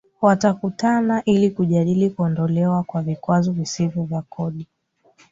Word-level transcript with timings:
Watakutana 0.21 1.23
ili 1.23 1.49
kujadili 1.51 2.09
kuondolewa 2.09 2.83
kwa 2.83 3.01
vikwazo 3.01 3.51
visivyo 3.51 4.03
vya 4.03 4.21
kodi 4.21 4.67